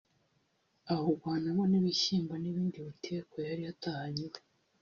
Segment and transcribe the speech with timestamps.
[0.93, 4.39] awugwanamo n’ibishyimbo n’ibindi bitekwa yari atahanye iwe